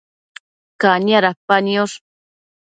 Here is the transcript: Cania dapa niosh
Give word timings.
Cania 0.81 1.19
dapa 1.25 1.55
niosh 1.65 1.95